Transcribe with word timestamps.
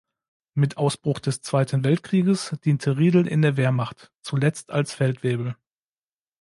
Mit 0.55 0.77
Ausbruch 0.77 1.19
des 1.19 1.41
Zweiten 1.43 1.83
Weltkrieges 1.83 2.55
diente 2.65 2.97
Riedel 2.97 3.27
in 3.27 3.43
der 3.43 3.55
Wehrmacht, 3.55 4.11
zuletzt 4.23 4.71
als 4.71 4.95
Feldwebel. 4.95 5.55